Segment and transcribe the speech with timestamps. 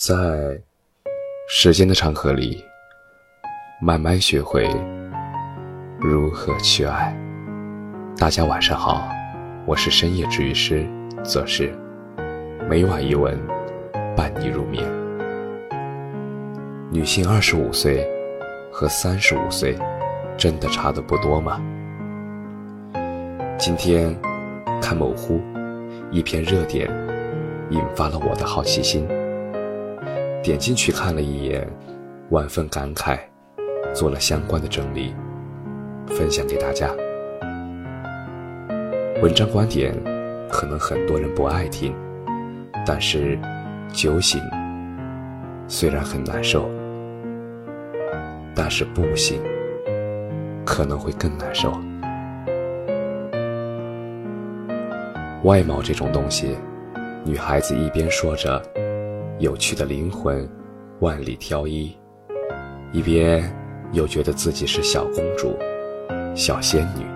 [0.00, 0.58] 在
[1.46, 2.64] 时间的长河里，
[3.82, 4.66] 慢慢学会
[5.98, 7.14] 如何去爱。
[8.16, 9.06] 大家晚上好，
[9.66, 10.88] 我是深夜治愈师
[11.22, 11.70] 则是，
[12.66, 13.38] 每晚一文
[14.16, 14.82] 伴你入眠。
[16.90, 18.02] 女性二十五岁
[18.72, 19.78] 和三十五岁，
[20.34, 21.60] 真的差的不多吗？
[23.58, 24.18] 今天
[24.80, 25.42] 看某乎
[26.10, 26.88] 一篇热点，
[27.68, 29.06] 引发了我的好奇心。
[30.42, 31.68] 点进去看了一眼，
[32.30, 33.18] 万分感慨，
[33.92, 35.14] 做了相关的整理，
[36.06, 36.90] 分享给大家。
[39.22, 39.94] 文章观点
[40.48, 41.94] 可能很多人不爱听，
[42.86, 43.38] 但是
[43.92, 44.40] 酒醒
[45.68, 46.70] 虽然很难受，
[48.54, 49.42] 但是不醒
[50.64, 51.70] 可能会更难受。
[55.44, 56.56] 外貌这种东西，
[57.26, 58.62] 女孩子一边说着。
[59.40, 60.46] 有趣的灵魂，
[60.98, 61.96] 万里挑一，
[62.92, 63.42] 一边
[63.90, 65.56] 又觉得自己是小公主、
[66.34, 67.06] 小仙女，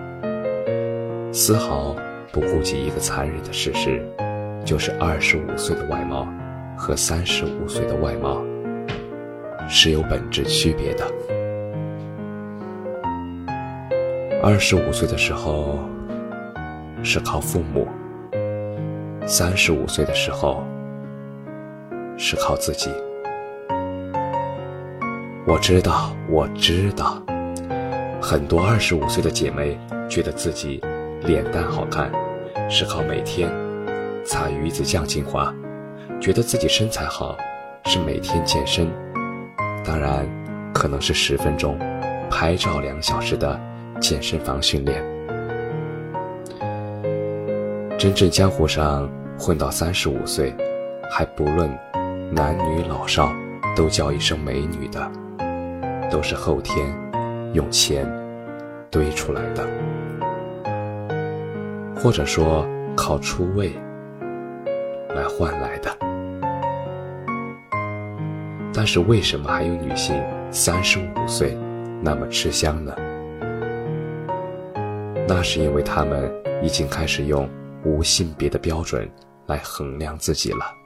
[1.31, 1.95] 丝毫
[2.33, 4.03] 不顾及一个残忍的事实，
[4.65, 6.27] 就是二十五岁的外貌
[6.75, 8.43] 和三十五岁的外貌
[9.69, 11.05] 是有本质区别的。
[14.41, 15.77] 二十五岁的时候
[17.03, 17.87] 是靠父母，
[19.27, 20.63] 三十五岁的时候。
[22.17, 22.89] 是靠自己。
[25.47, 27.21] 我知道，我知道，
[28.21, 30.81] 很多二十五岁的姐妹觉得自己
[31.21, 32.11] 脸蛋好看，
[32.69, 33.51] 是靠每天
[34.25, 35.53] 擦鱼子酱精华；
[36.19, 37.37] 觉得自己身材好，
[37.85, 38.89] 是每天健身。
[39.83, 40.27] 当然，
[40.73, 41.77] 可能是十分钟
[42.29, 43.59] 拍照两小时的
[43.99, 45.03] 健身房训练。
[47.99, 49.07] 真正江湖上
[49.37, 50.51] 混到三十五岁，
[51.09, 51.69] 还不论。
[52.31, 53.33] 男女老少
[53.75, 55.11] 都叫一声美女的，
[56.11, 56.85] 都是后天
[57.53, 58.05] 用钱
[58.89, 59.65] 堆出来的，
[61.95, 63.73] 或者说靠出位
[65.15, 65.89] 来换来的。
[68.73, 70.21] 但是为什么还有女性
[70.51, 71.57] 三十五岁
[72.01, 72.93] 那么吃香呢？
[75.27, 76.29] 那是因为她们
[76.61, 77.49] 已经开始用
[77.83, 79.09] 无性别的标准
[79.45, 80.84] 来衡量自己了。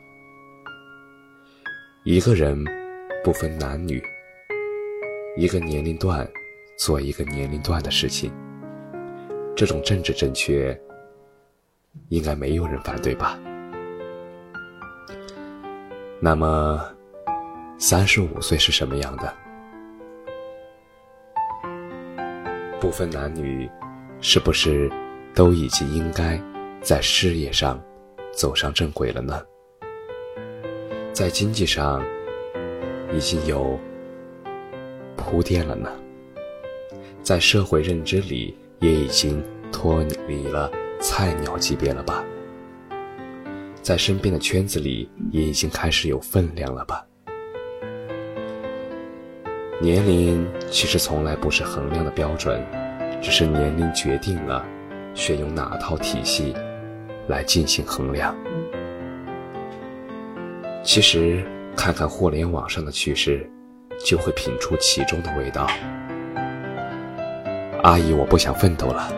[2.05, 2.57] 一个人
[3.25, 4.01] 不分男女，
[5.35, 6.25] 一个年龄段
[6.77, 8.31] 做一个年龄段的事情，
[9.53, 10.79] 这种政治正确，
[12.07, 13.37] 应该没有人反对吧？
[16.21, 16.81] 那么，
[17.77, 19.33] 三十五岁是什么样的？
[22.79, 23.69] 不分男女，
[24.21, 24.89] 是不是
[25.35, 26.41] 都已经应该
[26.81, 27.77] 在事业上
[28.31, 29.43] 走上正轨了呢？
[31.19, 32.01] 在经济上
[33.11, 33.77] 已经有
[35.17, 35.91] 铺垫了呢，
[37.21, 40.71] 在社会认知里也已经脱离了
[41.01, 42.23] 菜鸟级别了吧，
[43.81, 47.05] 在身边的圈子里也已经开始有分量了吧。
[49.81, 52.65] 年龄其实从来不是衡量的标准，
[53.21, 54.65] 只是年龄决定了
[55.13, 56.55] 选用哪套体系
[57.27, 58.33] 来进行衡量。
[60.81, 61.43] 其实，
[61.75, 63.47] 看看互联网上的趣事，
[64.03, 65.67] 就会品出其中的味道。
[67.83, 69.13] 阿姨，我不想奋斗了。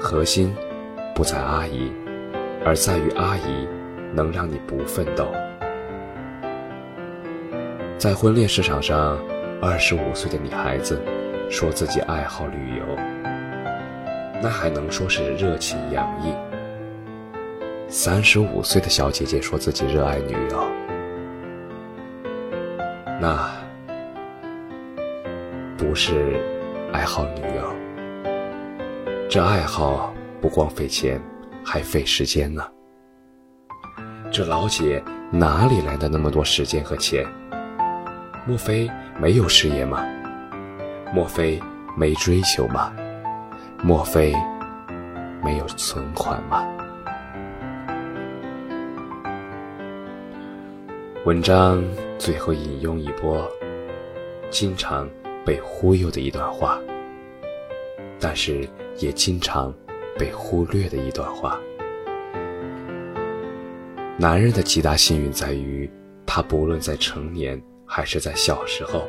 [0.00, 0.54] 核心
[1.14, 1.92] 不在阿姨，
[2.64, 3.68] 而在于阿姨
[4.14, 5.30] 能让你不奋斗。
[7.98, 9.18] 在婚恋市场上，
[9.60, 11.00] 二十五岁的女孩子
[11.50, 12.84] 说自己爱好旅游，
[14.42, 16.32] 那还能说是热情洋溢？
[17.92, 20.66] 三十五岁的小姐姐说自己热爱女友，
[23.20, 23.50] 那
[25.76, 26.40] 不是
[26.90, 27.70] 爱好女友，
[29.28, 31.20] 这爱好不光费钱，
[31.62, 32.66] 还费时间呢。
[34.30, 37.26] 这老姐哪里来的那么多时间和钱？
[38.46, 38.90] 莫非
[39.20, 40.02] 没有事业吗？
[41.12, 41.60] 莫非
[41.94, 42.90] 没追求吗？
[43.82, 44.34] 莫非
[45.44, 46.66] 没有存款吗？
[51.24, 51.80] 文章
[52.18, 53.48] 最后引用一波
[54.50, 55.08] 经常
[55.46, 56.80] 被忽悠的一段话，
[58.18, 59.72] 但是也经常
[60.18, 61.60] 被忽略的一段话。
[64.18, 65.88] 男人的极大幸运在于，
[66.26, 69.06] 他不论在成年还是在小时候，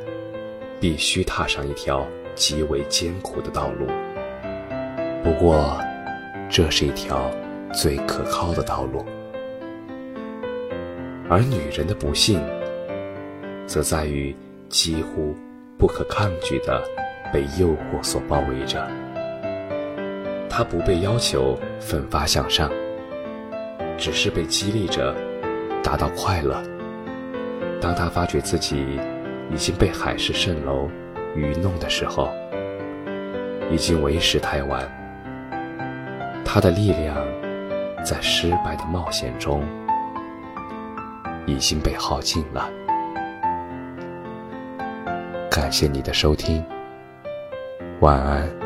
[0.80, 2.06] 必须踏上一条
[2.36, 3.88] 极为艰苦的道路。
[5.24, 5.76] 不过，
[6.48, 7.32] 这是一条
[7.74, 9.04] 最可靠的道路。
[11.30, 12.40] 而女人的不幸，
[13.66, 14.36] 则在于
[14.70, 15.36] 几乎
[15.78, 16.84] 不可抗拒的
[17.32, 18.88] 被诱惑所包围着。
[20.50, 22.70] 她不被要求奋发向上，
[23.98, 25.16] 只是被激励着
[25.82, 26.62] 达到快乐。
[27.82, 29.00] 当她发觉自己
[29.52, 30.90] 已经被海市蜃楼
[31.36, 32.32] 愚弄的时候，
[33.72, 34.88] 已经为时太晚。
[36.46, 37.16] 她的力量
[38.04, 39.64] 在失败的冒险中。
[41.46, 42.70] 已经被耗尽了。
[45.50, 46.64] 感谢你的收听，
[48.00, 48.63] 晚安。